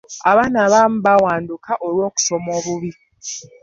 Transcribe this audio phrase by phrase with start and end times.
[0.29, 2.91] Abaana abamu baawanduka olw'okusoma obubi.